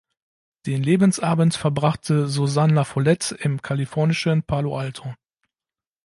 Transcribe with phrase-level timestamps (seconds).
[0.65, 5.13] Den Lebensabend verbrachte Suzanne La Follette im kalifornischen Palo Alto.